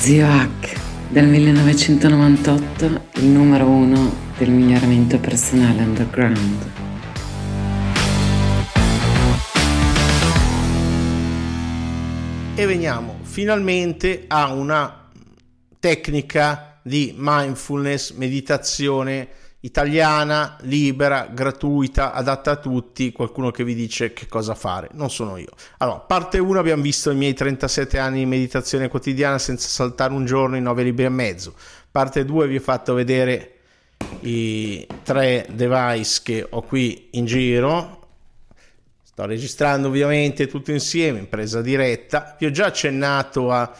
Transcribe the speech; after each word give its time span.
Zio 0.00 0.26
Hack 0.26 0.80
del 1.10 1.26
1998, 1.26 2.84
il 3.16 3.26
numero 3.26 3.66
uno 3.66 4.10
del 4.38 4.48
miglioramento 4.48 5.18
personale 5.18 5.82
underground. 5.82 6.70
E 12.54 12.66
veniamo 12.66 13.18
finalmente 13.24 14.24
a 14.28 14.54
una 14.54 15.06
tecnica 15.78 16.80
di 16.82 17.14
mindfulness, 17.14 18.12
meditazione 18.12 19.28
italiana, 19.60 20.56
libera, 20.62 21.28
gratuita, 21.30 22.12
adatta 22.12 22.52
a 22.52 22.56
tutti, 22.56 23.12
qualcuno 23.12 23.50
che 23.50 23.64
vi 23.64 23.74
dice 23.74 24.12
che 24.12 24.26
cosa 24.26 24.54
fare, 24.54 24.88
non 24.92 25.10
sono 25.10 25.36
io. 25.36 25.50
Allora, 25.78 25.98
parte 25.98 26.38
1 26.38 26.58
abbiamo 26.58 26.82
visto 26.82 27.10
i 27.10 27.14
miei 27.14 27.34
37 27.34 27.98
anni 27.98 28.20
di 28.20 28.26
meditazione 28.26 28.88
quotidiana 28.88 29.38
senza 29.38 29.68
saltare 29.68 30.14
un 30.14 30.24
giorno 30.24 30.56
in 30.56 30.62
9 30.62 30.82
libri 30.82 31.04
e 31.04 31.10
mezzo. 31.10 31.54
Parte 31.90 32.24
2 32.24 32.46
vi 32.46 32.56
ho 32.56 32.60
fatto 32.60 32.94
vedere 32.94 33.56
i 34.20 34.86
tre 35.02 35.46
device 35.50 36.20
che 36.22 36.46
ho 36.48 36.62
qui 36.62 37.08
in 37.12 37.26
giro. 37.26 37.98
Sto 39.02 39.26
registrando 39.26 39.88
ovviamente 39.88 40.46
tutto 40.46 40.72
insieme 40.72 41.18
in 41.18 41.28
presa 41.28 41.60
diretta. 41.60 42.34
Vi 42.38 42.46
ho 42.46 42.50
già 42.50 42.66
accennato 42.66 43.50
a, 43.50 43.70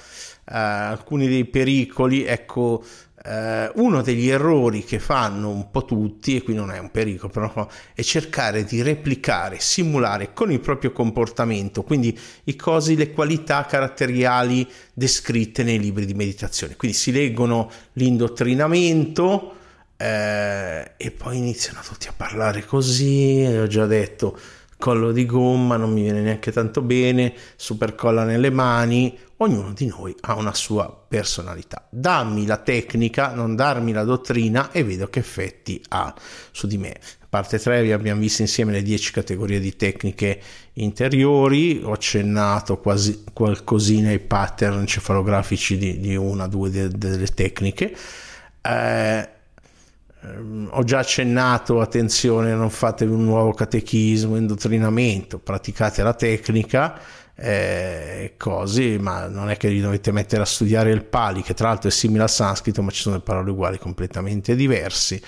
a 0.45 0.89
alcuni 0.91 1.27
dei 1.27 1.47
pericoli, 1.47 2.25
ecco 2.25 2.84
Uh, 3.23 3.70
uno 3.83 4.01
degli 4.01 4.30
errori 4.30 4.83
che 4.83 4.98
fanno 4.98 5.51
un 5.51 5.70
po' 5.70 5.84
tutti, 5.84 6.37
e 6.37 6.42
qui 6.42 6.55
non 6.55 6.70
è 6.70 6.78
un 6.78 6.91
pericolo, 6.91 7.30
però 7.30 7.69
è 7.95 8.01
cercare 8.01 8.65
di 8.65 8.80
replicare, 8.80 9.61
simulare 9.61 10.33
con 10.33 10.51
il 10.51 10.61
proprio 10.61 10.91
comportamento, 10.91 11.83
quindi 11.83 12.19
i 12.45 12.56
cosi, 12.56 12.97
le 12.97 13.12
qualità 13.12 13.66
caratteriali 13.66 14.66
descritte 14.95 15.62
nei 15.62 15.78
libri 15.78 16.06
di 16.06 16.14
meditazione. 16.14 16.77
Quindi 16.77 16.97
si 16.97 17.12
leggono 17.12 17.70
l'indottrinamento 17.92 19.55
eh, 19.98 20.92
e 20.97 21.11
poi 21.11 21.36
iniziano 21.36 21.80
tutti 21.86 22.08
a 22.08 22.14
parlare 22.17 22.64
così, 22.64 23.45
ho 23.45 23.67
già 23.67 23.84
detto 23.84 24.39
collo 24.81 25.12
di 25.12 25.27
gomma, 25.27 25.77
non 25.77 25.92
mi 25.92 26.03
viene 26.03 26.23
neanche 26.23 26.50
tanto 26.50 26.83
bene, 26.83 27.33
super 27.55 27.95
colla 27.95 28.25
nelle 28.25 28.50
mani, 28.50 29.17
ognuno 29.36 29.73
di 29.73 29.86
noi 29.86 30.12
ha 30.23 30.34
una 30.34 30.55
sua 30.55 31.05
personalità. 31.06 31.86
Dammi 31.89 32.47
la 32.47 32.56
tecnica, 32.56 33.33
non 33.33 33.55
darmi 33.55 33.92
la 33.92 34.03
dottrina 34.03 34.73
e 34.73 34.83
vedo 34.83 35.08
che 35.08 35.20
effetti 35.20 35.81
ha 35.91 36.12
su 36.51 36.67
di 36.67 36.78
me. 36.78 36.98
Parte 37.28 37.61
3 37.61 37.83
vi 37.83 37.92
abbiamo 37.92 38.20
visto 38.20 38.42
insieme 38.42 38.73
le 38.73 38.83
10 38.83 39.12
categorie 39.12 39.61
di 39.61 39.77
tecniche 39.77 40.41
interiori, 40.73 41.81
ho 41.84 41.92
accennato 41.92 42.78
quasi 42.78 43.23
qualcosina 43.33 44.08
ai 44.08 44.19
pattern 44.19 44.78
encefalografici 44.78 45.77
di, 45.77 46.01
di 46.01 46.17
una 46.17 46.45
o 46.45 46.48
due 46.48 46.70
de, 46.70 46.89
delle 46.89 47.28
tecniche. 47.28 47.95
Eh, 48.62 49.28
ho 50.71 50.85
già 50.85 50.99
accennato, 50.99 51.81
attenzione, 51.81 52.55
non 52.55 52.71
fatevi 52.71 53.13
un 53.13 53.25
nuovo 53.25 53.53
catechismo, 53.53 54.37
indottrinamento, 54.37 55.39
praticate 55.39 56.03
la 56.03 56.13
tecnica 56.13 57.01
eh, 57.35 58.35
cose, 58.37 58.98
ma 58.98 59.27
non 59.27 59.48
è 59.48 59.57
che 59.57 59.71
vi 59.71 59.81
dovete 59.81 60.13
mettere 60.13 60.43
a 60.43 60.47
studiare 60.47 60.91
il 60.91 61.05
Pali, 61.05 61.43
che 61.43 61.55
tra 61.55 61.69
l'altro 61.69 61.89
è 61.89 61.93
simile 61.93 62.25
al 62.25 62.31
sanscrito, 62.31 62.83
ma 62.83 62.91
ci 62.91 63.01
sono 63.01 63.19
parole 63.21 63.51
uguali 63.51 63.79
completamente 63.79 64.55
diversi. 64.55 65.21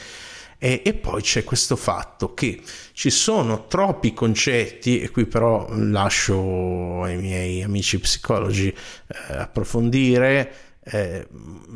E, 0.59 0.83
e, 0.85 0.95
poi 0.95 1.23
c'è 1.23 1.43
questo 1.43 1.75
fatto 1.75 2.35
che 2.35 2.61
ci 2.93 3.11
sono 3.11 3.67
troppi 3.67 4.13
concetti, 4.13 5.01
e 5.01 5.11
qui 5.11 5.27
però 5.27 5.67
lascio 5.71 7.03
ai 7.03 7.17
miei 7.17 7.63
amici 7.63 7.99
psicologi 7.99 8.69
eh, 8.69 9.37
approfondire, 9.39 10.53
eh, 10.85 11.27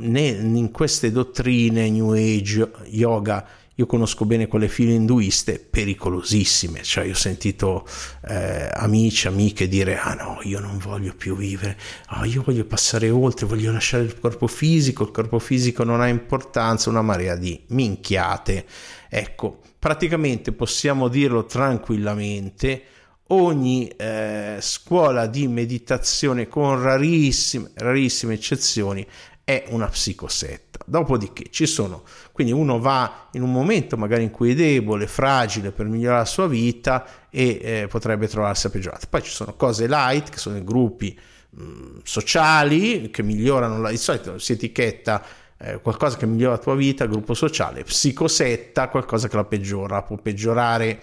in 0.01 0.71
queste 0.73 1.11
dottrine, 1.11 1.89
New 1.91 2.13
Age, 2.13 2.71
yoga, 2.87 3.47
io 3.79 3.85
conosco 3.85 4.25
bene 4.25 4.47
quelle 4.47 4.69
file 4.69 4.93
induiste 4.93 5.59
pericolosissime, 5.59 6.83
cioè 6.83 7.05
io 7.05 7.13
ho 7.13 7.17
sentito 7.17 7.87
eh, 8.27 8.71
amici, 8.73 9.27
amiche 9.27 9.69
dire 9.69 9.99
ah 9.99 10.15
no, 10.15 10.39
io 10.43 10.61
non 10.61 10.79
voglio 10.79 11.13
più 11.15 11.37
vivere, 11.37 11.77
oh, 12.17 12.25
io 12.25 12.43
voglio 12.43 12.65
passare 12.65 13.11
oltre, 13.11 13.45
voglio 13.45 13.71
lasciare 13.73 14.05
il 14.05 14.19
corpo 14.19 14.47
fisico, 14.47 15.03
il 15.03 15.11
corpo 15.11 15.39
fisico 15.39 15.85
non 15.85 16.01
ha 16.01 16.09
importanza, 16.09 16.89
una 16.89 17.03
marea 17.03 17.37
di 17.37 17.65
minchiate. 17.69 18.65
Ecco, 19.11 19.61
praticamente 19.79 20.53
possiamo 20.53 21.09
dirlo 21.09 21.45
tranquillamente, 21.45 22.83
ogni 23.29 23.89
eh, 23.89 24.59
scuola 24.61 25.27
di 25.27 25.49
meditazione 25.49 26.49
con 26.49 26.81
rarissime, 26.81 27.71
rarissime 27.75 28.35
eccezioni 28.35 29.07
è 29.43 29.65
una 29.69 29.87
psicosetta. 29.87 30.79
Dopodiché 30.85 31.45
ci 31.51 31.67
sono, 31.67 32.03
quindi 32.33 32.53
uno 32.53 32.81
va 32.81 33.29
in 33.33 33.43
un 33.43 33.53
momento 33.53 33.97
magari 33.97 34.25
in 34.25 34.31
cui 34.31 34.51
è 34.51 34.55
debole, 34.55 35.07
fragile 35.07 35.71
per 35.71 35.87
migliorare 35.87 36.21
la 36.21 36.27
sua 36.27 36.49
vita 36.49 37.07
e 37.31 37.61
eh, 37.63 37.87
potrebbe 37.89 38.29
trovarsi 38.29 38.67
a 38.67 38.71
peggiorare. 38.71 39.07
Poi 39.09 39.23
ci 39.23 39.31
sono 39.31 39.55
cose 39.55 39.87
light, 39.87 40.31
che 40.31 40.39
sono 40.39 40.57
i 40.57 40.65
gruppi 40.65 41.17
mh, 41.51 41.63
mm, 41.63 41.97
sociali 42.03 43.11
che 43.11 43.23
migliorano 43.23 43.81
la, 43.81 43.91
di 43.91 43.97
solito 43.97 44.39
si 44.39 44.53
etichetta 44.53 45.23
eh, 45.59 45.81
qualcosa 45.81 46.17
che 46.17 46.27
migliora 46.27 46.57
la 46.57 46.61
tua 46.61 46.75
vita, 46.75 47.07
gruppo 47.07 47.35
sociale, 47.35 47.85
psicosetta, 47.85 48.89
qualcosa 48.89 49.29
che 49.29 49.37
la 49.37 49.45
peggiora, 49.45 50.03
può 50.03 50.17
peggiorare 50.17 51.01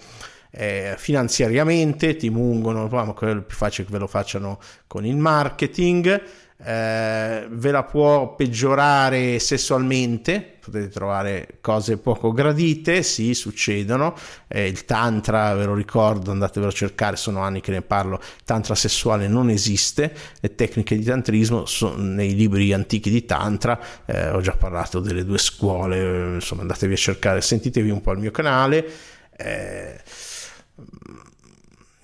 eh, 0.54 0.94
finanziariamente, 0.96 2.16
ti 2.16 2.30
mungono, 2.30 2.86
ma 2.86 3.12
quello 3.12 3.40
è 3.40 3.44
più 3.44 3.56
facile 3.56 3.86
che 3.86 3.92
ve 3.92 3.98
lo 3.98 4.06
facciano 4.06 4.58
con 4.86 5.04
il 5.04 5.16
marketing 5.16 6.22
eh, 6.62 7.46
ve 7.50 7.70
la 7.70 7.82
può 7.82 8.34
peggiorare 8.34 9.38
sessualmente, 9.38 10.56
potete 10.60 10.88
trovare 10.88 11.58
cose 11.60 11.98
poco 11.98 12.32
gradite, 12.32 13.02
sì, 13.02 13.34
succedono. 13.34 14.14
Eh, 14.48 14.66
il 14.66 14.84
tantra, 14.86 15.52
ve 15.54 15.66
lo 15.66 15.74
ricordo, 15.74 16.30
andatevelo 16.30 16.70
a 16.70 16.74
cercare, 16.74 17.16
sono 17.16 17.40
anni 17.40 17.60
che 17.60 17.70
ne 17.70 17.82
parlo, 17.82 18.20
tantra 18.44 18.74
sessuale 18.74 19.28
non 19.28 19.50
esiste, 19.50 20.14
le 20.40 20.54
tecniche 20.54 20.96
di 20.96 21.04
tantrismo 21.04 21.66
sono 21.66 21.96
nei 21.96 22.34
libri 22.34 22.72
antichi 22.72 23.10
di 23.10 23.24
tantra, 23.26 23.78
eh, 24.06 24.30
ho 24.30 24.40
già 24.40 24.56
parlato 24.56 25.00
delle 25.00 25.24
due 25.24 25.38
scuole, 25.38 26.34
insomma 26.34 26.62
andatevi 26.62 26.94
a 26.94 26.96
cercare, 26.96 27.40
sentitevi 27.42 27.90
un 27.90 28.00
po' 28.00 28.12
il 28.12 28.18
mio 28.20 28.30
canale. 28.30 28.86
Eh, 29.36 30.00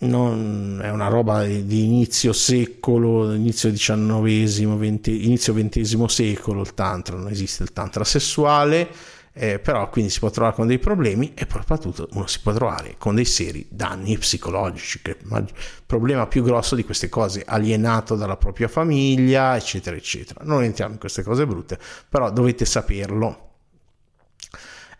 non, 0.00 0.80
è 0.82 0.90
una 0.90 1.08
roba 1.08 1.44
di 1.44 1.84
inizio 1.84 2.32
secolo, 2.32 3.32
inizio 3.34 3.70
XIX, 3.70 4.76
20, 4.76 5.26
inizio 5.26 5.52
XX 5.52 6.04
secolo 6.04 6.62
il 6.62 6.74
tantra, 6.74 7.16
non 7.16 7.28
esiste 7.28 7.64
il 7.64 7.72
tantra 7.72 8.04
sessuale, 8.04 8.88
eh, 9.32 9.58
però 9.58 9.88
quindi 9.90 10.10
si 10.10 10.18
può 10.18 10.30
trovare 10.30 10.54
con 10.54 10.66
dei 10.66 10.78
problemi 10.78 11.34
e 11.34 11.46
soprattutto 11.48 12.08
uno 12.12 12.26
si 12.26 12.40
può 12.40 12.52
trovare 12.52 12.94
con 12.98 13.14
dei 13.14 13.24
seri 13.24 13.66
danni 13.68 14.16
psicologici, 14.16 15.00
che 15.02 15.12
è 15.12 15.16
il 15.20 15.52
problema 15.84 16.26
più 16.26 16.42
grosso 16.42 16.74
di 16.74 16.84
queste 16.84 17.08
cose, 17.08 17.42
alienato 17.46 18.16
dalla 18.16 18.36
propria 18.36 18.68
famiglia, 18.68 19.54
eccetera, 19.56 19.96
eccetera. 19.96 20.44
Non 20.44 20.62
entriamo 20.62 20.94
in 20.94 20.98
queste 20.98 21.22
cose 21.22 21.46
brutte, 21.46 21.78
però 22.08 22.30
dovete 22.30 22.64
saperlo. 22.64 23.48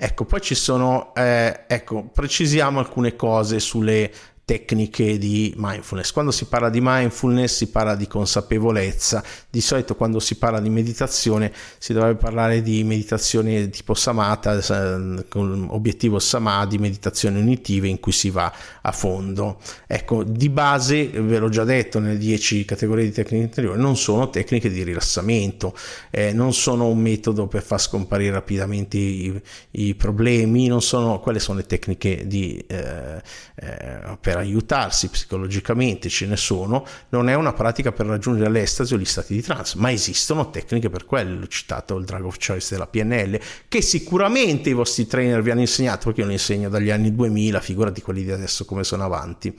Ecco, 0.03 0.25
poi 0.25 0.41
ci 0.41 0.55
sono, 0.55 1.15
eh, 1.15 1.65
ecco, 1.67 2.09
precisiamo 2.11 2.79
alcune 2.79 3.17
cose 3.17 3.61
sulle 3.61 4.11
tecniche 4.51 5.17
di 5.17 5.55
mindfulness. 5.57 6.11
Quando 6.11 6.33
si 6.33 6.47
parla 6.47 6.71
di 6.71 6.81
mindfulness 6.83 7.55
si 7.55 7.69
parla 7.69 7.95
di 7.95 8.09
consapevolezza, 8.09 9.23
di 9.49 9.61
solito 9.61 9.95
quando 9.95 10.19
si 10.19 10.39
parla 10.39 10.59
di 10.59 10.69
meditazione 10.69 11.53
si 11.79 11.93
dovrebbe 11.93 12.19
parlare 12.19 12.61
di 12.61 12.83
meditazione 12.83 13.71
tipo 13.71 13.95
samatha, 13.95 14.59
eh, 14.59 15.29
con 15.29 15.69
obiettivo 15.71 16.19
samadhi, 16.19 16.79
meditazione 16.79 17.39
unitive 17.39 17.87
in 17.87 18.01
cui 18.01 18.11
si 18.11 18.31
va 18.31 18.53
a 18.83 18.91
fondo. 18.91 19.61
Ecco, 19.87 20.25
di 20.25 20.49
base, 20.49 21.07
ve 21.07 21.39
l'ho 21.39 21.49
già 21.49 21.63
detto 21.63 22.01
nelle 22.01 22.19
10 22.19 22.65
categorie 22.65 23.05
di 23.05 23.13
tecniche 23.13 23.45
interiori, 23.45 23.81
non 23.81 23.97
sono 23.97 24.31
tecniche 24.31 24.69
di 24.69 24.83
rilassamento, 24.83 25.77
eh, 26.11 26.33
non 26.33 26.53
sono 26.55 26.89
un 26.89 26.99
metodo 26.99 27.47
per 27.47 27.63
far 27.63 27.81
scomparire 27.81 28.33
rapidamente 28.33 28.97
i, 28.99 29.41
i 29.73 29.95
problemi, 29.95 30.67
non 30.67 30.83
sono, 30.83 31.21
quelle 31.21 31.39
sono 31.39 31.59
le 31.59 31.67
tecniche 31.67 32.27
di, 32.27 32.65
eh, 32.67 33.23
eh, 33.55 34.19
per 34.21 34.40
aiutarsi 34.41 35.09
psicologicamente, 35.09 36.09
ce 36.09 36.27
ne 36.27 36.37
sono, 36.37 36.87
non 37.11 37.29
è 37.29 37.35
una 37.35 37.53
pratica 37.53 37.93
per 37.93 38.07
raggiungere 38.07 38.51
l'estasi 38.51 38.95
o 38.95 38.99
gli 38.99 39.05
stati 39.05 39.35
di 39.35 39.43
trance, 39.43 39.79
ma 39.79 39.93
esistono 39.93 40.51
tecniche 40.51 40.91
per 40.91 41.05
quello. 41.05 41.47
Citato 41.47 41.97
il 41.97 42.05
drug 42.05 42.25
of 42.25 42.37
choice 42.39 42.69
della 42.71 42.87
PNL, 42.87 43.41
che 43.69 43.83
sicuramente 43.83 44.71
i 44.71 44.75
vostri 44.75 45.07
trainer 45.07 45.43
vi 45.43 45.51
hanno 45.51 45.61
insegnato, 45.61 46.07
perché 46.07 46.21
io 46.21 46.27
lo 46.27 46.33
insegno 46.33 46.69
dagli 46.69 46.91
anni 46.91 47.15
2000, 47.15 47.61
figurati 47.61 48.03
quelli 48.03 48.25
di 48.25 48.33
adesso 48.33 48.65
come 48.65 48.85
sono 48.85 49.05
avanti 49.05 49.57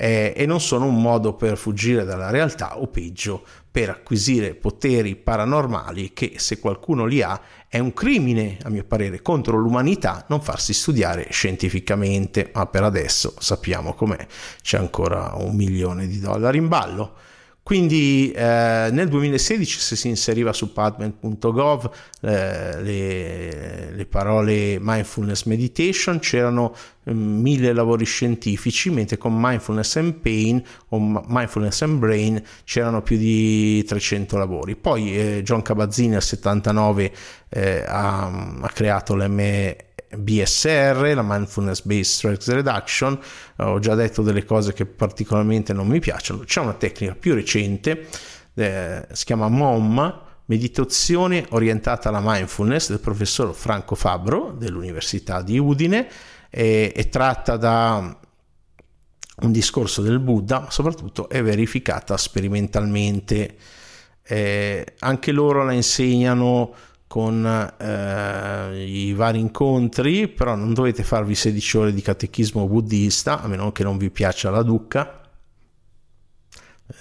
eh, 0.00 0.32
e 0.36 0.46
non 0.46 0.60
sono 0.60 0.86
un 0.86 1.02
modo 1.02 1.34
per 1.34 1.56
fuggire 1.56 2.04
dalla 2.04 2.30
realtà 2.30 2.78
o 2.78 2.86
peggio 2.86 3.44
per 3.68 3.90
acquisire 3.90 4.54
poteri 4.54 5.16
paranormali 5.16 6.12
che 6.12 6.34
se 6.36 6.60
qualcuno 6.60 7.04
li 7.04 7.20
ha 7.20 7.40
è 7.66 7.80
un 7.80 7.92
crimine 7.92 8.58
a 8.62 8.70
mio 8.70 8.84
parere 8.84 9.20
contro 9.20 9.58
l'umanità 9.58 10.24
non 10.28 10.40
farsi 10.40 10.72
studiare 10.72 11.26
scientificamente. 11.30 12.50
Ma 12.54 12.66
per 12.66 12.84
adesso 12.84 13.34
sappiamo 13.38 13.94
com'è 13.94 14.24
c'è 14.62 14.78
ancora 14.78 15.32
un 15.34 15.56
milione 15.56 16.06
di 16.06 16.20
dollari 16.20 16.58
in 16.58 16.68
ballo 16.68 17.14
quindi 17.68 18.30
eh, 18.30 18.88
nel 18.90 19.08
2016 19.08 19.78
se 19.78 19.94
si 19.94 20.08
inseriva 20.08 20.54
su 20.54 20.72
padman.gov 20.72 21.90
eh, 22.22 22.80
le, 22.80 23.90
le, 23.92 24.06
parole 24.06 24.78
mindfulness 24.80 25.42
meditation 25.42 26.18
c'erano 26.18 26.74
eh, 27.04 27.12
mille 27.12 27.74
lavori 27.74 28.06
scientifici 28.06 28.88
mentre 28.88 29.18
con 29.18 29.38
mindfulness 29.38 29.96
and 29.96 30.14
pain 30.14 30.64
o 30.88 30.98
mindfulness 30.98 31.82
and 31.82 31.98
brain 31.98 32.42
c'erano 32.64 33.02
più 33.02 33.18
di 33.18 33.84
300 33.84 34.38
lavori. 34.38 34.74
Poi 34.74 35.14
eh, 35.14 35.42
John 35.42 35.60
Cabazzini 35.60 36.14
al 36.14 36.22
79 36.22 37.12
eh, 37.50 37.84
ha, 37.86 38.56
ha 38.62 38.68
creato 38.70 39.14
l'ME 39.14 39.87
BSR, 40.16 41.12
la 41.14 41.22
Mindfulness 41.22 41.82
Based 41.82 42.04
Stress 42.14 42.48
Reduction, 42.48 43.18
ho 43.56 43.78
già 43.78 43.94
detto 43.94 44.22
delle 44.22 44.44
cose 44.44 44.72
che 44.72 44.86
particolarmente 44.86 45.72
non 45.72 45.86
mi 45.86 46.00
piacciono, 46.00 46.40
c'è 46.40 46.60
una 46.60 46.74
tecnica 46.74 47.14
più 47.14 47.34
recente, 47.34 48.06
eh, 48.54 49.06
si 49.12 49.24
chiama 49.24 49.48
MOM, 49.48 50.26
meditazione 50.46 51.44
orientata 51.50 52.08
alla 52.08 52.22
mindfulness 52.22 52.88
del 52.88 53.00
professor 53.00 53.54
Franco 53.54 53.94
Fabro 53.94 54.54
dell'Università 54.56 55.42
di 55.42 55.58
Udine, 55.58 56.08
e, 56.50 56.92
è 56.92 57.08
tratta 57.08 57.56
da 57.56 58.18
un 59.40 59.52
discorso 59.52 60.02
del 60.02 60.18
Buddha, 60.18 60.60
ma 60.60 60.70
soprattutto 60.70 61.28
è 61.28 61.42
verificata 61.42 62.16
sperimentalmente. 62.16 63.56
Eh, 64.22 64.94
anche 64.98 65.32
loro 65.32 65.64
la 65.64 65.72
insegnano 65.72 66.74
con 67.08 67.44
eh, 67.44 68.84
i 68.86 69.12
vari 69.14 69.40
incontri, 69.40 70.28
però 70.28 70.54
non 70.54 70.74
dovete 70.74 71.02
farvi 71.02 71.34
16 71.34 71.76
ore 71.78 71.94
di 71.94 72.02
catechismo 72.02 72.68
buddista, 72.68 73.40
a 73.40 73.48
meno 73.48 73.72
che 73.72 73.82
non 73.82 73.96
vi 73.96 74.10
piaccia 74.10 74.50
la 74.50 74.62
ducca. 74.62 75.28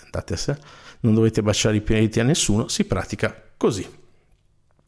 Andate 0.06 0.33
a 0.33 0.38
sé. 0.38 0.57
Non 1.01 1.13
dovete 1.13 1.44
baciare 1.44 1.75
i 1.75 1.81
piedi 1.81 2.19
a 2.19 2.24
nessuno, 2.24 2.69
si 2.69 2.86
pratica 2.86 3.36
così. 3.56 3.88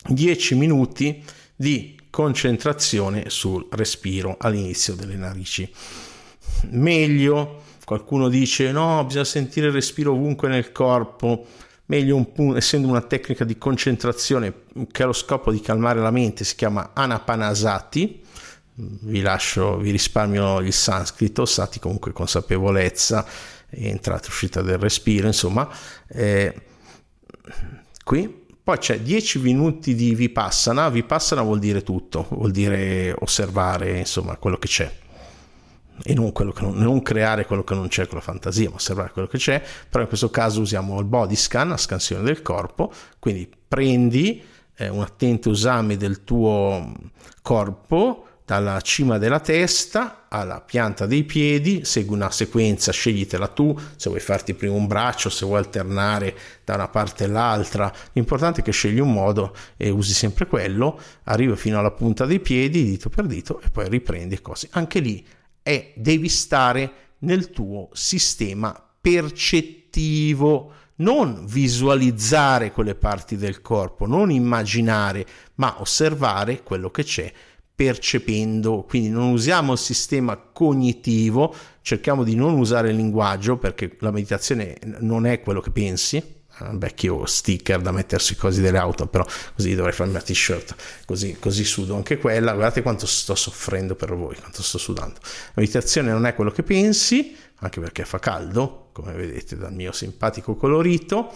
10 0.08 0.56
minuti 0.56 1.24
di 1.56 2.00
concentrazione 2.10 3.30
sul 3.30 3.68
respiro 3.72 4.38
all'inizio 4.40 4.96
delle 4.96 5.16
narici. 5.16 5.70
Meglio, 6.70 7.64
qualcuno 7.84 8.30
dice 8.30 8.72
no, 8.72 9.04
bisogna 9.06 9.26
sentire 9.26 9.68
il 9.68 9.74
respiro 9.74 10.14
ovunque 10.14 10.48
nel 10.48 10.72
corpo 10.72 11.46
meglio 11.90 12.16
un, 12.16 12.56
essendo 12.56 12.88
una 12.88 13.02
tecnica 13.02 13.44
di 13.44 13.58
concentrazione 13.58 14.66
che 14.92 15.04
ha 15.04 15.08
lo 15.08 15.14
scopo 15.14 15.52
di 15.52 15.60
calmare 15.60 16.00
la 16.00 16.12
mente, 16.12 16.44
si 16.44 16.56
chiama 16.56 16.92
Anapanasati. 16.94 18.24
Vi 18.82 19.22
lascio, 19.22 19.78
vi 19.78 19.92
risparmio 19.92 20.60
il 20.62 20.72
sanscrito, 20.72 21.46
sati 21.46 21.80
comunque 21.80 22.14
consapevolezza, 22.14 23.26
entrata 23.70 24.26
e 24.26 24.30
uscita 24.30 24.62
del 24.62 24.78
respiro, 24.78 25.28
insomma. 25.28 25.68
Eh, 26.08 26.54
qui 28.04 28.48
poi 28.64 28.78
c'è 28.78 29.00
10 29.00 29.40
minuti 29.40 29.96
di 29.96 30.14
vipassana, 30.14 30.90
vipassana 30.90 31.42
vuol 31.42 31.60
dire 31.60 31.82
tutto, 31.82 32.28
vuol 32.30 32.52
dire 32.52 33.16
osservare 33.18 33.98
insomma 33.98 34.38
quello 34.38 34.58
che 34.58 34.68
c'è 34.68 34.92
e 36.04 36.14
non, 36.14 36.32
non, 36.36 36.74
non, 36.76 37.02
creare 37.02 37.46
quello 37.46 37.64
che 37.64 37.76
non 37.76 37.88
c'è 37.88 38.08
con 38.08 38.18
la 38.18 38.24
fantasia, 38.24 38.70
ma 38.70 38.76
osservare 38.76 39.12
quello 39.12 39.28
che 39.28 39.38
c'è, 39.38 39.62
però 39.90 40.02
in 40.02 40.08
questo 40.08 40.30
caso 40.30 40.62
usiamo 40.62 41.00
il 41.00 41.06
body 41.06 41.36
scan, 41.36 41.70
la 41.70 41.78
scansione 41.78 42.24
del 42.24 42.42
corpo, 42.42 42.92
quindi 43.20 43.50
prendi 43.68 44.42
eh, 44.76 44.90
un 44.90 45.02
attento 45.02 45.52
esame 45.52 45.98
del 45.98 46.24
tuo 46.24 46.94
corpo 47.42 48.26
dalla 48.50 48.82
cima 48.82 49.20
della 49.20 49.40
testa 49.40 50.26
alla 50.28 50.60
pianta 50.62 51.06
dei 51.06 51.24
piedi, 51.24 51.86
segui 51.86 52.16
una 52.16 52.32
sequenza, 52.32 52.92
sceglitela 52.92 53.48
tu, 53.48 53.78
se 53.96 54.10
vuoi 54.10 54.22
farti 54.22 54.56
prima 54.56 54.74
un 54.74 54.88
braccio, 54.88 55.30
se 55.30 55.46
vuoi 55.46 55.60
alternare 55.60 56.36
da 56.64 56.74
una 56.74 56.88
parte 56.88 57.26
all'altra, 57.26 57.94
l'importante 58.14 58.62
è 58.62 58.64
che 58.64 58.72
scegli 58.72 58.98
un 58.98 59.14
modo 59.14 59.56
e 59.78 59.92
usi 59.92 60.14
sempre 60.14 60.48
quello, 60.48 61.00
arrivi 61.26 61.56
fino 61.56 61.78
alla 61.78 61.92
punta 61.92 62.26
dei 62.26 62.40
piedi, 62.40 62.86
dito 62.86 63.10
per 63.10 63.28
dito, 63.28 63.62
e 63.62 63.70
poi 63.70 63.88
riprendi 63.88 64.42
cose. 64.42 64.68
Anche 64.72 65.00
lì 65.00 65.24
è 65.70 65.94
devi 65.96 66.30
stare 66.30 66.92
nel 67.20 67.52
tuo 67.52 67.90
sistema 67.94 68.74
percettivo, 69.00 70.72
non 70.96 71.46
visualizzare 71.46 72.72
quelle 72.72 72.96
parti 72.96 73.38
del 73.38 73.62
corpo, 73.62 74.08
non 74.08 74.32
immaginare, 74.32 75.26
ma 75.56 75.80
osservare 75.80 76.64
quello 76.64 76.90
che 76.90 77.04
c'è 77.04 77.32
percependo, 77.76 78.84
quindi 78.90 79.10
non 79.10 79.30
usiamo 79.30 79.74
il 79.74 79.78
sistema 79.78 80.36
cognitivo, 80.38 81.54
cerchiamo 81.82 82.24
di 82.24 82.36
non 82.36 82.58
usare 82.58 82.90
il 82.90 82.96
linguaggio 82.96 83.58
perché 83.58 83.96
la 84.00 84.12
meditazione 84.12 84.76
non 85.00 85.28
è 85.28 85.40
quello 85.40 85.62
che 85.62 85.70
pensi, 85.70 86.22
vecchio 86.74 87.26
sticker 87.26 87.80
da 87.82 87.92
mettersi 87.92 88.36
così 88.36 88.62
delle 88.62 88.78
auto, 88.78 89.08
però 89.08 89.26
così 89.56 89.76
dovrei 89.76 89.94
farmi 89.94 90.14
una 90.14 90.22
t-shirt, 90.22 90.76
così, 91.06 91.38
così 91.40 91.64
sudo 91.64 91.96
anche 91.96 92.18
quella. 92.18 92.54
Guardate 92.54 92.82
quanto 92.82 93.06
sto 93.06 93.36
soffrendo 93.36 93.96
per 93.96 94.16
voi, 94.16 94.36
quanto 94.36 94.62
sto 94.62 94.78
sudando. 94.78 95.20
La 95.22 95.54
meditazione 95.56 96.12
non 96.12 96.26
è 96.26 96.34
quello 96.34 96.52
che 96.52 96.64
pensi, 96.64 97.36
anche 97.60 97.80
perché 97.80 98.06
fa 98.06 98.20
caldo, 98.20 98.90
come 98.92 99.14
vedete 99.14 99.58
dal 99.58 99.74
mio 99.74 99.92
simpatico 99.92 100.56
colorito, 100.56 101.32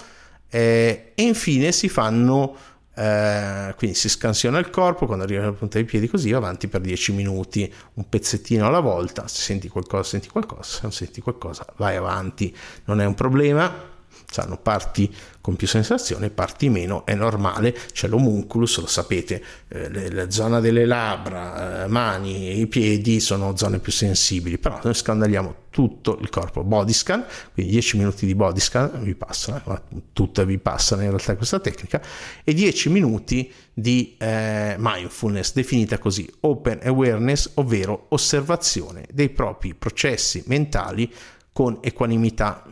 eh, 0.49 1.11
e 1.15 1.23
infine 1.23 1.71
si 1.71 1.89
fanno, 1.89 2.55
eh, 2.95 3.73
quindi 3.77 3.95
si 3.95 4.07
scansiona 4.09 4.59
il 4.59 4.69
corpo, 4.69 5.05
quando 5.05 5.23
arriva 5.23 5.43
alla 5.43 5.53
punta 5.53 5.77
dei 5.77 5.85
piedi 5.85 6.07
così, 6.07 6.31
avanti 6.31 6.67
per 6.67 6.81
10 6.81 7.11
minuti, 7.13 7.71
un 7.93 8.07
pezzettino 8.07 8.65
alla 8.67 8.79
volta, 8.79 9.27
se 9.27 9.41
senti 9.41 9.67
qualcosa, 9.67 10.09
senti 10.09 10.29
qualcosa, 10.29 10.63
se 10.63 10.79
non 10.83 10.91
senti 10.91 11.21
qualcosa, 11.21 11.65
vai 11.77 11.95
avanti, 11.95 12.55
non 12.85 13.01
è 13.01 13.05
un 13.05 13.15
problema 13.15 13.91
hanno 14.35 14.57
parti 14.57 15.13
con 15.41 15.55
più 15.57 15.67
sensazione, 15.67 16.29
parti 16.29 16.69
meno, 16.69 17.05
è 17.05 17.13
normale, 17.15 17.75
c'è 17.91 18.07
l'homunculus, 18.07 18.79
lo 18.79 18.87
sapete, 18.87 19.43
eh, 19.67 20.11
la 20.11 20.31
zona 20.31 20.61
delle 20.61 20.85
labbra, 20.85 21.83
eh, 21.83 21.87
mani 21.87 22.59
i 22.59 22.67
piedi 22.67 23.19
sono 23.19 23.55
zone 23.57 23.79
più 23.79 23.91
sensibili, 23.91 24.57
però 24.57 24.79
noi 24.81 24.93
scandaliamo 24.93 25.55
tutto 25.69 26.17
il 26.21 26.29
corpo, 26.29 26.63
body 26.63 26.93
scan, 26.93 27.25
quindi 27.53 27.73
10 27.73 27.97
minuti 27.97 28.25
di 28.25 28.35
body 28.35 28.59
scan 28.59 29.03
vi 29.03 29.15
passano, 29.15 29.61
eh, 29.67 30.01
tutte 30.13 30.45
vi 30.45 30.59
passano 30.59 31.01
in 31.01 31.09
realtà 31.09 31.35
questa 31.35 31.59
tecnica, 31.59 32.01
e 32.43 32.53
10 32.53 32.89
minuti 32.89 33.51
di 33.73 34.15
eh, 34.17 34.75
mindfulness, 34.77 35.51
definita 35.53 35.97
così 35.97 36.25
open 36.41 36.79
awareness, 36.83 37.51
ovvero 37.55 38.05
osservazione 38.09 39.05
dei 39.11 39.29
propri 39.29 39.73
processi 39.73 40.43
mentali 40.45 41.11
con 41.51 41.79
equanimità 41.81 42.63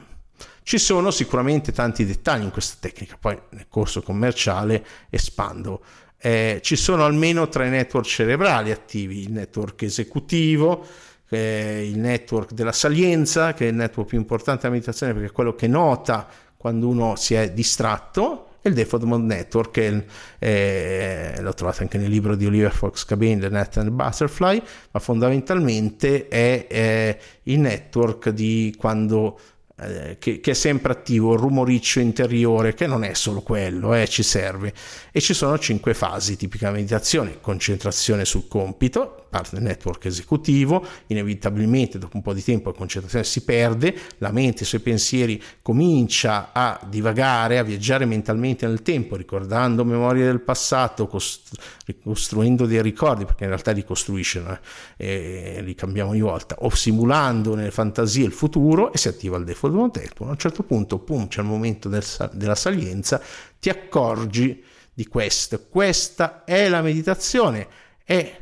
ci 0.64 0.78
sono 0.78 1.12
sicuramente 1.12 1.72
tanti 1.72 2.06
dettagli 2.06 2.44
in 2.44 2.52
questa 2.52 2.78
tecnica, 2.80 3.18
poi 3.20 3.38
nel 3.50 3.68
corso 3.70 4.02
commerciale 4.02 4.86
espando. 5.10 5.82
Eh, 6.18 6.60
ci 6.62 6.76
sono 6.76 7.04
almeno 7.04 7.50
tre 7.50 7.70
network 7.70 8.06
cerebrali 8.06 8.72
attivi, 8.72 9.22
il 9.22 9.32
network 9.32 9.82
esecutivo, 9.82 10.86
eh, 11.30 11.88
il 11.90 11.98
network 11.98 12.52
della 12.52 12.72
salienza, 12.72 13.54
che 13.54 13.66
è 13.66 13.70
il 13.70 13.76
network 13.76 14.10
più 14.10 14.20
importante 14.20 14.62
della 14.62 14.74
meditazione 14.74 15.14
perché 15.14 15.30
è 15.30 15.32
quello 15.32 15.56
che 15.56 15.68
nota 15.68 16.28
quando 16.58 16.88
uno 16.88 17.16
si 17.16 17.34
è 17.34 17.52
distratto, 17.52 18.52
e 18.62 18.70
il 18.70 18.76
Default 18.76 19.04
Mode 19.06 19.24
Network, 19.24 19.72
che 19.72 20.06
eh, 20.38 21.42
lo 21.42 21.54
trovate 21.56 21.82
anche 21.82 21.98
nel 21.98 22.12
libro 22.12 22.36
di 22.36 22.46
Oliver 22.46 22.72
Fox 22.72 23.04
Cabin, 23.06 23.40
The 23.40 23.50
Net 23.50 23.78
and 23.78 23.90
Butterfly, 23.90 24.62
ma 24.92 25.00
fondamentalmente 25.00 26.28
è, 26.28 26.68
è 26.68 27.18
il 27.44 27.60
network 27.60 28.30
di 28.30 28.76
quando 28.78 29.40
eh, 29.82 30.18
che, 30.20 30.40
che, 30.40 30.52
è 30.52 30.54
sempre 30.54 30.92
attivo, 30.92 31.34
il 31.34 31.40
rumoriccio 31.40 32.00
interiore, 32.00 32.74
che 32.74 32.88
non 32.88 33.04
è 33.04 33.14
solo 33.14 33.42
quello, 33.42 33.94
eh, 33.94 34.08
ci 34.08 34.24
serve. 34.24 34.74
E 35.12 35.20
ci 35.22 35.34
sono 35.34 35.58
cinque 35.58 35.94
fasi, 35.94 36.38
tipica 36.38 36.72
meditazione, 36.72 37.40
concentrazione 37.42 38.26
sul 38.26 38.48
compito, 38.48 39.22
parte 39.32 39.56
del 39.56 39.64
network 39.64 40.06
esecutivo, 40.06 40.86
inevitabilmente 41.08 41.98
dopo 41.98 42.18
un 42.18 42.22
po' 42.22 42.34
di 42.34 42.44
tempo 42.44 42.70
la 42.70 42.76
concentrazione 42.76 43.24
si 43.24 43.44
perde, 43.44 43.96
la 44.18 44.32
mente, 44.32 44.64
i 44.64 44.66
suoi 44.66 44.82
pensieri 44.82 45.42
comincia 45.62 46.50
a 46.52 46.80
divagare, 46.88 47.58
a 47.58 47.64
viaggiare 47.64 48.06
mentalmente 48.06 48.68
nel 48.68 48.82
tempo, 48.82 49.16
ricordando 49.16 49.86
memorie 49.86 50.26
del 50.26 50.42
passato, 50.42 51.08
cost- 51.08 51.58
ricostruendo 51.86 52.66
dei 52.66 52.82
ricordi, 52.82 53.24
perché 53.26 53.44
in 53.44 53.50
realtà 53.50 53.72
li 53.72 53.86
costruisce 53.86 54.60
eh, 54.98 55.56
e 55.58 55.62
li 55.62 55.76
cambiamo 55.76 56.12
ogni 56.12 56.22
volta, 56.22 56.58
o 56.60 56.70
simulando 56.70 57.56
nelle 57.56 57.72
fantasie 57.72 58.26
il 58.26 58.34
futuro 58.34 58.92
e 58.92 58.98
si 58.98 59.08
attiva 59.08 59.38
il 59.38 59.46
default 59.46 59.71
mode. 59.72 60.10
A 60.20 60.24
un 60.24 60.38
certo 60.38 60.64
punto, 60.64 61.00
pum, 61.00 61.28
c'è 61.28 61.42
il 61.42 61.48
momento 61.48 61.90
del, 61.90 62.04
della 62.34 62.56
salienza, 62.56 63.22
ti 63.60 63.70
accorgi 63.70 64.64
di 64.94 65.08
questo. 65.08 65.68
Questa 65.68 66.44
è 66.44 66.68
la 66.70 66.82
meditazione. 66.82 67.68
È 68.04 68.40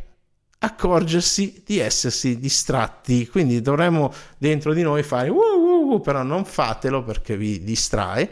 accorgersi 0.59 1.63
di 1.65 1.79
essersi 1.79 2.38
distratti. 2.38 3.27
Quindi 3.27 3.62
dovremmo 3.62 4.13
dentro 4.38 4.74
di 4.74 4.81
noi 4.81 5.03
fare 5.03 5.29
uh, 5.29 5.36
uh, 5.36 5.93
uh, 5.93 6.01
però 6.01 6.24
non 6.24 6.45
fatelo 6.45 7.03
perché 7.03 7.38
vi 7.38 7.63
distrae. 7.63 8.29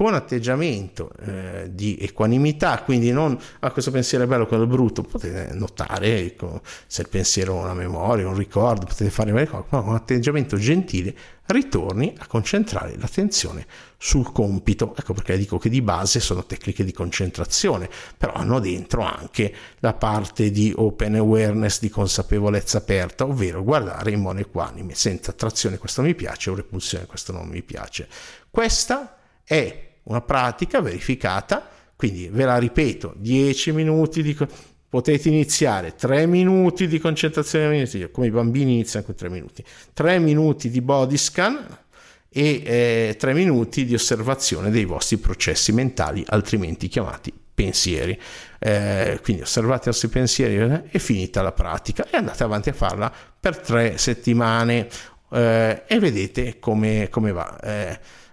Con 0.00 0.14
atteggiamento 0.14 1.12
eh, 1.26 1.68
di 1.74 1.98
equanimità, 2.00 2.84
quindi 2.84 3.12
non 3.12 3.32
a 3.32 3.66
ah, 3.66 3.70
questo 3.70 3.90
pensiero 3.90 4.24
è 4.24 4.26
bello, 4.26 4.46
quello 4.46 4.62
è 4.62 4.66
brutto, 4.66 5.02
potete 5.02 5.52
notare 5.52 6.20
ecco, 6.20 6.62
se 6.86 7.02
il 7.02 7.10
pensiero 7.10 7.58
è 7.58 7.64
una 7.64 7.74
memoria, 7.74 8.26
un 8.26 8.34
ricordo, 8.34 8.86
potete 8.86 9.10
fare 9.10 9.30
varie 9.30 9.46
cose, 9.46 9.66
ma 9.68 9.82
con 9.82 9.94
atteggiamento 9.94 10.56
gentile 10.56 11.14
ritorni 11.48 12.14
a 12.16 12.26
concentrare 12.26 12.96
l'attenzione 12.96 13.66
sul 13.98 14.32
compito. 14.32 14.94
Ecco 14.96 15.12
perché 15.12 15.36
dico 15.36 15.58
che 15.58 15.68
di 15.68 15.82
base 15.82 16.18
sono 16.18 16.46
tecniche 16.46 16.82
di 16.82 16.92
concentrazione, 16.92 17.90
però 18.16 18.32
hanno 18.32 18.58
dentro 18.58 19.02
anche 19.02 19.54
la 19.80 19.92
parte 19.92 20.50
di 20.50 20.72
open 20.74 21.16
awareness, 21.16 21.78
di 21.78 21.90
consapevolezza 21.90 22.78
aperta, 22.78 23.26
ovvero 23.26 23.62
guardare 23.62 24.12
in 24.12 24.20
modo 24.20 24.40
equanime, 24.40 24.94
senza 24.94 25.32
attrazione 25.32 25.76
questo 25.76 26.00
mi 26.00 26.14
piace 26.14 26.48
o 26.48 26.54
repulsione 26.54 27.04
questo 27.04 27.32
non 27.32 27.48
mi 27.48 27.60
piace. 27.60 28.08
Questa 28.48 29.18
è 29.44 29.88
una 30.04 30.20
pratica 30.20 30.80
verificata, 30.80 31.68
quindi 31.96 32.28
ve 32.28 32.44
la 32.44 32.58
ripeto, 32.58 33.14
10 33.16 33.72
minuti 33.72 34.22
di 34.22 34.36
potete 34.88 35.28
iniziare 35.28 35.94
3 35.94 36.26
minuti 36.26 36.88
di 36.88 36.98
concentrazione 36.98 37.88
come 38.10 38.26
i 38.26 38.30
bambini 38.30 38.72
iniziano 38.72 39.06
con 39.06 39.14
3 39.14 39.28
minuti 39.28 39.64
3 39.92 40.18
minuti 40.18 40.68
di 40.68 40.80
body 40.80 41.16
scan 41.16 41.78
e 42.28 42.62
eh, 42.64 43.16
3 43.16 43.32
minuti 43.32 43.84
di 43.84 43.94
osservazione 43.94 44.70
dei 44.70 44.84
vostri 44.84 45.18
processi 45.18 45.72
mentali 45.72 46.24
altrimenti 46.26 46.88
chiamati 46.88 47.32
pensieri. 47.52 48.18
Eh, 48.58 49.18
quindi 49.22 49.42
osservate 49.42 49.88
i 49.88 49.92
vostri 49.92 50.08
pensieri 50.08 50.56
eh, 50.56 50.90
è 50.90 50.98
finita 50.98 51.42
la 51.42 51.52
pratica 51.52 52.08
e 52.08 52.16
andate 52.16 52.42
avanti 52.42 52.68
a 52.70 52.72
farla 52.72 53.12
per 53.38 53.58
3 53.58 53.98
settimane. 53.98 54.88
Eh, 55.32 55.82
e 55.86 55.98
vedete 55.98 56.58
come, 56.58 57.08
come 57.10 57.32
va 57.32 57.58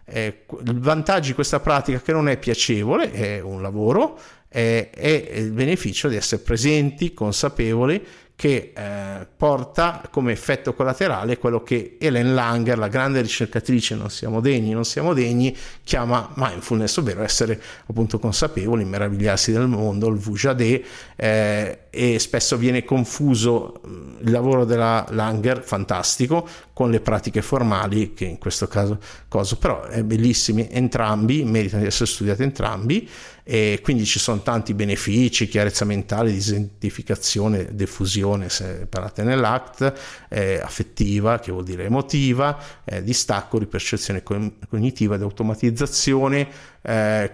eh, 0.09 0.45
il 0.65 0.79
vantaggio 0.79 1.27
di 1.27 1.33
questa 1.33 1.59
pratica 1.59 1.99
che 1.99 2.11
non 2.11 2.29
è 2.29 2.37
piacevole, 2.37 3.11
è 3.11 3.39
un 3.41 3.61
lavoro, 3.61 4.17
è, 4.47 4.89
è 4.91 5.31
il 5.35 5.51
beneficio 5.51 6.07
di 6.07 6.15
essere 6.15 6.41
presenti, 6.41 7.13
consapevoli 7.13 8.03
che 8.37 8.71
eh, 8.75 9.27
porta 9.35 10.03
come 10.11 10.31
effetto 10.31 10.75
collaterale 10.75 11.39
quello 11.39 11.63
che 11.63 11.97
Ellen 11.99 12.35
Langer, 12.35 12.77
la 12.77 12.87
grande 12.87 13.19
ricercatrice 13.19 13.95
non 13.95 14.11
siamo 14.11 14.41
degni, 14.41 14.73
non 14.73 14.85
siamo 14.85 15.15
degni, 15.15 15.57
chiama 15.83 16.31
mindfulness, 16.35 16.97
ovvero 16.97 17.23
essere 17.23 17.59
appunto 17.87 18.19
consapevoli, 18.19 18.85
meravigliarsi 18.85 19.51
del 19.51 19.65
mondo, 19.65 20.07
il 20.09 20.17
Vujade, 20.17 20.83
eh, 21.15 21.79
e 21.89 22.19
spesso 22.19 22.57
viene 22.57 22.83
confuso 22.83 23.81
il 24.19 24.29
lavoro 24.29 24.65
della 24.65 25.03
Langer, 25.09 25.63
fantastico, 25.63 26.47
con 26.73 26.91
le 26.91 26.99
pratiche 26.99 27.41
formali, 27.41 28.13
che 28.13 28.25
in 28.25 28.37
questo 28.37 28.67
caso, 28.67 28.99
cosa, 29.27 29.55
però 29.55 29.81
è 29.85 30.03
bellissimi 30.03 30.67
entrambi, 30.69 31.43
meritano 31.43 31.81
di 31.81 31.87
essere 31.87 32.05
studiati 32.05 32.43
entrambi, 32.43 33.09
e 33.49 33.79
quindi 33.81 34.05
ci 34.05 34.19
sono 34.19 34.41
tanti 34.41 34.73
benefici, 34.73 35.47
chiarezza 35.47 35.85
mentale, 35.85 36.33
disidentificazione, 36.33 37.69
diffusione, 37.71 38.26
se 38.47 38.85
parlate 38.89 39.23
nell'ACT, 39.23 39.93
eh, 40.29 40.59
affettiva, 40.61 41.39
che 41.39 41.51
vuol 41.51 41.63
dire 41.63 41.85
emotiva, 41.85 42.57
eh, 42.83 43.03
distacco, 43.03 43.57
ripercezione 43.57 44.23
cognitiva 44.23 45.15
ed 45.15 45.21
automatizzazione, 45.21 46.47
eh, 46.81 47.31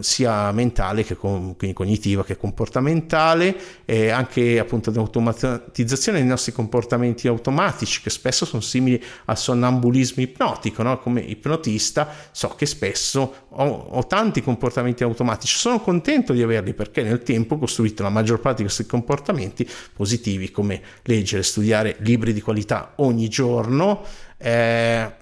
sia 0.00 0.52
mentale 0.52 1.02
che 1.02 1.16
con, 1.16 1.56
quindi 1.56 1.74
cognitiva 1.74 2.24
che 2.24 2.36
comportamentale 2.36 3.56
e 3.86 4.10
anche 4.10 4.58
appunto 4.58 4.90
di 4.90 4.98
automatizzazione 4.98 6.18
dei 6.18 6.26
nostri 6.26 6.52
comportamenti 6.52 7.26
automatici 7.26 8.02
che 8.02 8.10
spesso 8.10 8.44
sono 8.44 8.60
simili 8.60 9.02
al 9.26 9.38
sonnambulismo 9.38 10.22
ipnotico 10.22 10.82
no? 10.82 10.98
come 10.98 11.20
ipnotista 11.20 12.08
so 12.32 12.48
che 12.48 12.66
spesso 12.66 13.46
ho, 13.48 13.64
ho, 13.64 14.06
tanti 14.06 14.42
comportamenti 14.42 15.04
automatici 15.04 15.56
sono 15.56 15.80
contento 15.80 16.34
di 16.34 16.42
averli 16.42 16.74
perché 16.74 17.02
nel 17.02 17.22
tempo 17.22 17.54
ho 17.54 17.58
costruito 17.58 18.02
la 18.02 18.10
maggior 18.10 18.40
parte 18.40 18.58
di 18.58 18.64
questi 18.64 18.84
comportamenti 18.84 19.66
positivi 19.94 20.50
come 20.50 20.82
leggere 21.04 21.42
studiare 21.42 21.96
libri 22.00 22.34
di 22.34 22.42
qualità 22.42 22.92
ogni 22.96 23.28
giorno 23.28 24.04
eh, 24.36 25.20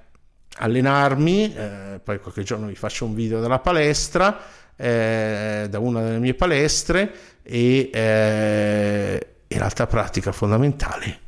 allenarmi, 0.61 1.55
eh, 1.55 2.01
poi 2.03 2.21
qualche 2.21 2.43
giorno 2.43 2.67
vi 2.67 2.75
faccio 2.75 3.07
un 3.07 3.15
video 3.15 3.41
dalla 3.41 3.59
palestra, 3.59 4.39
eh, 4.77 5.67
da 5.69 5.79
una 5.79 6.03
delle 6.03 6.19
mie 6.19 6.35
palestre 6.35 7.13
e, 7.43 7.91
eh, 7.93 9.27
e 9.49 9.59
l'altra 9.59 9.87
pratica 9.87 10.33
fondamentale, 10.33 11.19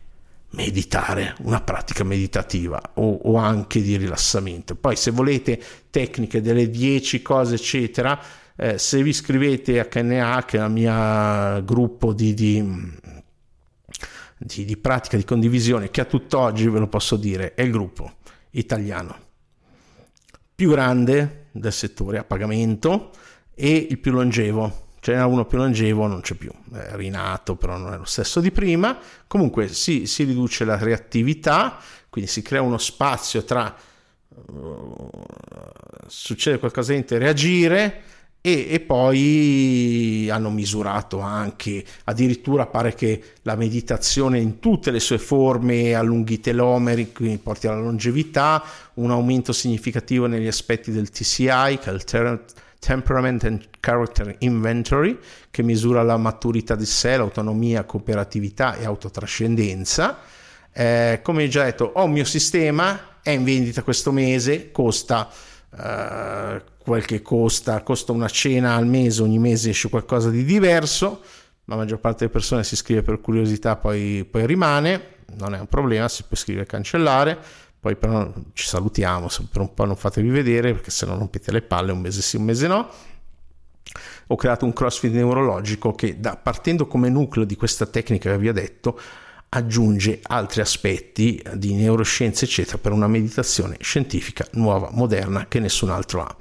meditare, 0.50 1.34
una 1.40 1.60
pratica 1.62 2.04
meditativa 2.04 2.80
o, 2.94 3.20
o, 3.24 3.36
anche 3.36 3.80
di 3.80 3.96
rilassamento. 3.96 4.74
Poi 4.74 4.96
se 4.96 5.10
volete 5.10 5.60
tecniche 5.90 6.42
delle 6.42 6.68
10 6.68 7.22
cose 7.22 7.54
eccetera, 7.54 8.18
eh, 8.54 8.76
se 8.76 9.02
vi 9.02 9.10
iscrivete 9.10 9.80
a 9.80 9.86
KNA, 9.86 10.44
che 10.46 10.58
è 10.58 10.64
il 10.64 10.70
mio 10.70 11.64
gruppo 11.64 12.12
di, 12.12 12.34
di 12.34 13.00
di, 14.44 14.64
di, 14.64 14.76
pratica 14.76 15.16
di 15.16 15.24
condivisione 15.24 15.90
che 15.92 16.00
a 16.00 16.04
tutt'oggi 16.04 16.68
ve 16.68 16.80
lo 16.80 16.88
posso 16.88 17.14
dire 17.14 17.54
è 17.54 17.62
il 17.62 17.70
gruppo 17.70 18.14
italiano 18.52 19.30
più 20.54 20.70
grande 20.70 21.48
del 21.50 21.72
settore 21.72 22.18
a 22.18 22.24
pagamento 22.24 23.10
e 23.54 23.74
il 23.90 23.98
più 23.98 24.12
longevo. 24.12 24.90
Ce 25.00 25.12
uno 25.14 25.44
più 25.44 25.58
longevo, 25.58 26.06
non 26.06 26.20
c'è 26.20 26.34
più, 26.34 26.52
è 26.72 26.94
rinato, 26.94 27.56
però 27.56 27.76
non 27.76 27.92
è 27.92 27.96
lo 27.96 28.04
stesso 28.04 28.40
di 28.40 28.52
prima. 28.52 28.96
Comunque 29.26 29.66
si, 29.66 30.06
si 30.06 30.22
riduce 30.22 30.64
la 30.64 30.76
reattività, 30.76 31.78
quindi 32.08 32.30
si 32.30 32.42
crea 32.42 32.62
uno 32.62 32.78
spazio 32.78 33.42
tra 33.42 33.74
uh, 34.28 35.10
succede 36.06 36.60
qualcosa 36.60 36.92
di 36.92 37.04
reagire 37.08 38.02
e, 38.44 38.66
e, 38.70 38.80
poi 38.80 40.28
hanno 40.28 40.50
misurato 40.50 41.20
anche, 41.20 41.84
addirittura 42.04 42.66
pare 42.66 42.92
che 42.92 43.22
la 43.42 43.54
meditazione 43.54 44.40
in 44.40 44.58
tutte 44.58 44.90
le 44.90 44.98
sue 44.98 45.18
forme 45.18 45.94
allunghi 45.94 46.40
telomeri, 46.40 47.12
quindi 47.12 47.38
porti 47.38 47.68
alla 47.68 47.80
longevità, 47.80 48.60
un 48.94 49.12
aumento 49.12 49.52
significativo 49.52 50.26
negli 50.26 50.48
aspetti 50.48 50.90
del 50.90 51.08
TCI, 51.08 51.78
che 51.80 51.84
è 51.84 51.92
il 51.92 52.04
Temperament 52.80 53.44
and 53.44 53.68
Character 53.78 54.34
Inventory, 54.40 55.16
che 55.48 55.62
misura 55.62 56.02
la 56.02 56.16
maturità 56.16 56.74
di 56.74 56.84
sé, 56.84 57.16
l'autonomia, 57.16 57.84
cooperatività 57.84 58.74
e 58.74 58.84
autotrascendenza. 58.84 60.18
Eh, 60.72 61.20
come 61.22 61.46
già 61.46 61.62
detto, 61.62 61.92
ho 61.94 62.02
un 62.02 62.10
mio 62.10 62.24
sistema, 62.24 63.20
è 63.22 63.30
in 63.30 63.44
vendita 63.44 63.84
questo 63.84 64.10
mese, 64.10 64.72
costa... 64.72 65.30
Uh, 65.74 66.60
quel 66.76 67.04
che 67.06 67.22
costa, 67.22 67.82
costa 67.82 68.12
una 68.12 68.28
cena 68.28 68.74
al 68.74 68.86
mese, 68.86 69.22
ogni 69.22 69.38
mese 69.38 69.70
esce 69.70 69.88
qualcosa 69.88 70.28
di 70.28 70.44
diverso, 70.44 71.22
la 71.66 71.76
maggior 71.76 71.98
parte 71.98 72.18
delle 72.20 72.30
persone 72.30 72.64
si 72.64 72.74
iscrive 72.74 73.02
per 73.02 73.20
curiosità, 73.20 73.76
poi, 73.76 74.26
poi 74.28 74.46
rimane, 74.46 75.20
non 75.36 75.54
è 75.54 75.60
un 75.60 75.68
problema, 75.68 76.08
si 76.08 76.24
può 76.24 76.32
iscrivere 76.32 76.64
e 76.64 76.68
cancellare, 76.68 77.38
poi 77.80 77.96
però 77.96 78.32
ci 78.52 78.66
salutiamo, 78.66 79.28
per 79.50 79.60
un 79.60 79.72
po' 79.72 79.84
non 79.84 79.96
fatevi 79.96 80.28
vedere 80.28 80.72
perché 80.72 80.90
se 80.90 81.06
no 81.06 81.16
rompete 81.16 81.50
le 81.50 81.62
palle 81.62 81.92
un 81.92 82.00
mese 82.00 82.20
sì, 82.20 82.36
un 82.36 82.44
mese 82.44 82.66
no. 82.66 82.88
Ho 84.28 84.36
creato 84.36 84.64
un 84.64 84.72
crossfit 84.72 85.12
neurologico 85.12 85.94
che 85.94 86.20
da, 86.20 86.36
partendo 86.36 86.86
come 86.86 87.08
nucleo 87.08 87.44
di 87.44 87.56
questa 87.56 87.86
tecnica 87.86 88.30
che 88.30 88.38
vi 88.38 88.48
ho 88.48 88.52
detto 88.52 88.98
aggiunge 89.54 90.20
altri 90.22 90.60
aspetti 90.60 91.42
di 91.54 91.74
neuroscienze 91.74 92.46
eccetera 92.46 92.78
per 92.78 92.92
una 92.92 93.06
meditazione 93.06 93.76
scientifica 93.80 94.46
nuova, 94.52 94.90
moderna 94.92 95.46
che 95.46 95.60
nessun 95.60 95.90
altro 95.90 96.22
ha. 96.22 96.36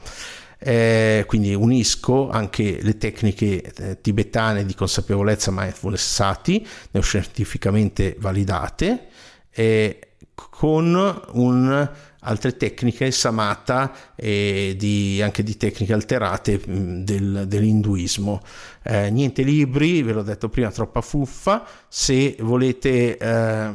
Eh, 0.63 1.23
quindi 1.27 1.55
unisco 1.55 2.29
anche 2.29 2.79
le 2.81 2.97
tecniche 2.97 3.61
eh, 3.61 3.99
tibetane 3.99 4.63
di 4.63 4.75
consapevolezza 4.75 5.51
mindfulness 5.51 6.07
sati, 6.07 6.65
neuroscientificamente 6.91 8.15
validate, 8.19 9.07
eh, 9.49 9.99
con 10.33 11.21
un 11.31 11.89
altre 12.21 12.57
tecniche 12.57 13.11
samata 13.11 13.93
e 14.15 14.75
di, 14.77 15.21
anche 15.21 15.43
di 15.43 15.57
tecniche 15.57 15.93
alterate 15.93 16.59
del, 16.65 17.45
dell'induismo. 17.47 18.41
Eh, 18.83 19.09
niente 19.09 19.43
libri, 19.43 20.01
ve 20.01 20.13
l'ho 20.13 20.23
detto 20.23 20.49
prima, 20.49 20.71
troppa 20.71 21.01
fuffa. 21.01 21.65
Se 21.87 22.35
volete 22.39 23.17
eh, 23.17 23.71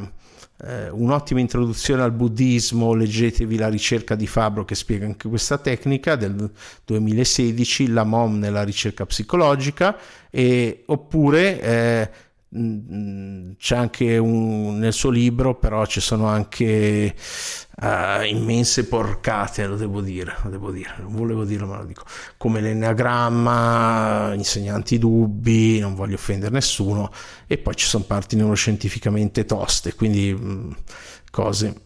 eh, 0.64 0.88
un'ottima 0.90 1.40
introduzione 1.40 2.02
al 2.02 2.12
buddismo, 2.12 2.94
leggetevi 2.94 3.56
la 3.56 3.68
ricerca 3.68 4.14
di 4.14 4.26
Fabro 4.26 4.64
che 4.64 4.74
spiega 4.74 5.06
anche 5.06 5.28
questa 5.28 5.58
tecnica 5.58 6.16
del 6.16 6.50
2016, 6.84 7.88
la 7.88 8.04
MOM 8.04 8.38
nella 8.38 8.62
ricerca 8.62 9.06
psicologica, 9.06 9.96
e, 10.30 10.82
oppure 10.86 11.60
eh, 11.60 12.10
Mm, 12.10 12.25
c'è 12.48 13.76
anche 13.76 14.16
un, 14.18 14.78
nel 14.78 14.92
suo 14.92 15.10
libro 15.10 15.56
però 15.56 15.84
ci 15.84 16.00
sono 16.00 16.26
anche 16.26 17.14
uh, 17.82 18.22
immense 18.24 18.86
porcate 18.86 19.66
lo 19.66 19.76
devo 19.76 20.00
dire 20.00 20.36
lo 20.42 20.50
devo 20.50 20.70
dire 20.70 20.94
non 21.00 21.14
volevo 21.14 21.44
dirlo 21.44 21.66
ma 21.66 21.78
lo 21.78 21.84
dico. 21.84 22.04
Come 22.36 22.60
l'enneagramma 22.60 24.32
insegnanti 24.34 24.98
dubbi 24.98 25.80
non 25.80 25.94
voglio 25.94 26.14
offendere 26.14 26.52
nessuno 26.52 27.10
e 27.46 27.58
poi 27.58 27.74
ci 27.74 27.86
sono 27.86 28.04
parti 28.04 28.36
neuroscientificamente 28.36 29.44
toste 29.44 29.94
quindi 29.94 30.32
mh, 30.32 30.46
mm, 30.46 30.70
cose 31.30 31.82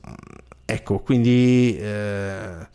ecco 0.66 0.98
quindi 1.00 1.76
eh, 1.78 2.68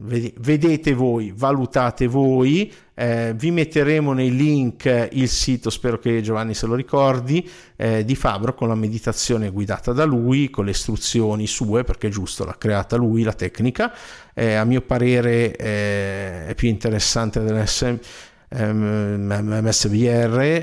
vedete 0.00 0.94
voi, 0.94 1.32
valutate 1.34 2.06
voi, 2.06 2.72
eh, 2.94 3.32
vi 3.36 3.50
metteremo 3.50 4.12
nei 4.12 4.34
link 4.34 5.08
il 5.12 5.28
sito, 5.28 5.70
spero 5.70 5.98
che 5.98 6.20
Giovanni 6.20 6.54
se 6.54 6.66
lo 6.66 6.74
ricordi, 6.74 7.48
eh, 7.76 8.04
di 8.04 8.14
Fabro 8.14 8.54
con 8.54 8.68
la 8.68 8.74
meditazione 8.74 9.50
guidata 9.50 9.92
da 9.92 10.04
lui, 10.04 10.50
con 10.50 10.64
le 10.64 10.70
istruzioni 10.70 11.46
sue, 11.46 11.82
perché 11.84 12.08
è 12.08 12.10
giusto, 12.10 12.44
l'ha 12.44 12.56
creata 12.56 12.96
lui 12.96 13.22
la 13.22 13.32
tecnica, 13.32 13.92
eh, 14.34 14.54
a 14.54 14.64
mio 14.64 14.82
parere 14.82 15.56
eh, 15.56 16.46
è 16.46 16.54
più 16.54 16.68
interessante 16.68 17.42
dell'MSBR, 17.42 17.96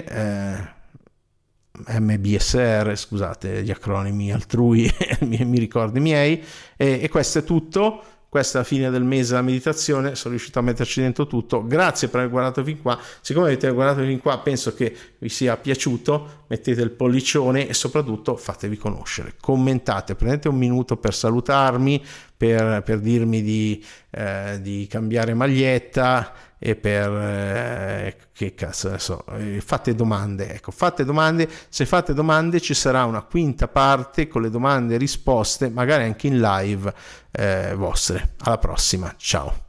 ehm, 0.07 0.69
MBSR, 1.87 2.89
eh, 2.89 2.95
scusate 2.95 3.63
gli 3.63 3.71
acronimi 3.71 4.31
altrui, 4.31 4.89
mi 5.27 5.59
ricordo 5.59 5.97
i 5.97 6.01
miei, 6.01 6.41
e 6.77 7.09
questo 7.09 7.39
è 7.39 7.43
tutto 7.43 8.03
questa 8.35 8.57
è 8.57 8.61
la 8.63 8.67
fine 8.67 8.89
del 8.89 9.05
mese 9.05 9.29
della 9.29 9.43
meditazione, 9.43 10.15
sono 10.15 10.33
riuscito 10.33 10.59
a 10.59 10.61
metterci 10.61 10.99
dentro 10.99 11.25
tutto. 11.25 11.65
Grazie 11.65 12.09
per 12.09 12.19
aver 12.19 12.31
guardato 12.31 12.65
fin 12.65 12.81
qua. 12.81 12.99
Siccome 13.21 13.45
avete 13.45 13.71
guardato 13.71 14.05
fin 14.05 14.19
qua, 14.19 14.39
penso 14.39 14.73
che 14.73 14.93
vi 15.19 15.29
sia 15.29 15.55
piaciuto. 15.55 16.43
Mettete 16.47 16.81
il 16.81 16.91
pollicione 16.91 17.65
e 17.65 17.73
soprattutto 17.73 18.35
fatevi 18.35 18.75
conoscere. 18.75 19.35
Commentate, 19.39 20.15
prendete 20.15 20.49
un 20.49 20.57
minuto 20.57 20.97
per 20.97 21.13
salutarmi, 21.13 22.03
per, 22.37 22.81
per 22.83 22.99
dirmi 22.99 23.41
di, 23.41 23.83
eh, 24.11 24.59
di 24.61 24.87
cambiare 24.89 25.33
maglietta 25.33 26.33
e 26.57 26.75
per 26.75 27.09
eh, 27.11 28.17
che 28.33 28.55
cazzo 28.55 28.87
adesso 28.87 29.25
eh, 29.37 29.61
fate 29.61 29.93
domande 29.93 30.53
ecco 30.53 30.71
fate 30.71 31.03
domande 31.03 31.47
se 31.69 31.85
fate 31.85 32.13
domande 32.13 32.61
ci 32.61 32.73
sarà 32.73 33.03
una 33.03 33.21
quinta 33.21 33.67
parte 33.67 34.27
con 34.27 34.41
le 34.41 34.49
domande 34.49 34.95
e 34.95 34.97
risposte 34.97 35.69
magari 35.69 36.03
anche 36.03 36.27
in 36.27 36.39
live 36.39 36.93
eh, 37.31 37.73
vostre. 37.75 38.35
Alla 38.39 38.57
prossima 38.57 39.13
ciao. 39.17 39.63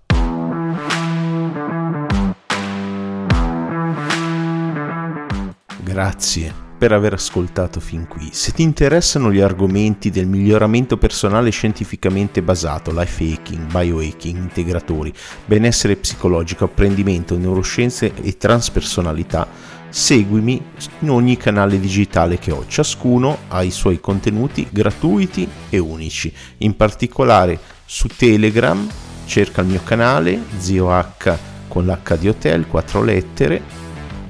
Grazie 5.82 6.65
per 6.76 6.92
aver 6.92 7.14
ascoltato 7.14 7.80
fin 7.80 8.06
qui. 8.06 8.28
Se 8.32 8.52
ti 8.52 8.62
interessano 8.62 9.32
gli 9.32 9.40
argomenti 9.40 10.10
del 10.10 10.26
miglioramento 10.26 10.96
personale 10.96 11.50
scientificamente 11.50 12.42
basato, 12.42 12.92
life 12.92 13.24
hacking, 13.24 13.70
biohacking, 13.70 14.36
integratori, 14.36 15.12
benessere 15.44 15.96
psicologico, 15.96 16.64
apprendimento, 16.64 17.36
neuroscienze 17.36 18.12
e 18.22 18.36
transpersonalità, 18.36 19.48
seguimi 19.88 20.62
in 20.98 21.10
ogni 21.10 21.36
canale 21.36 21.80
digitale 21.80 22.38
che 22.38 22.52
ho. 22.52 22.66
Ciascuno 22.66 23.38
ha 23.48 23.62
i 23.62 23.70
suoi 23.70 24.00
contenuti 24.00 24.66
gratuiti 24.70 25.48
e 25.70 25.78
unici. 25.78 26.32
In 26.58 26.76
particolare 26.76 27.58
su 27.84 28.08
Telegram 28.08 28.86
cerca 29.24 29.62
il 29.62 29.68
mio 29.68 29.80
canale 29.82 30.40
Zio 30.58 30.90
H 30.90 31.38
con 31.68 31.86
l'H 31.86 32.18
di 32.18 32.28
hotel, 32.28 32.66
quattro 32.66 33.02
lettere, 33.02 33.62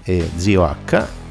e 0.05 0.31
Zio 0.37 0.65
H 0.65 1.16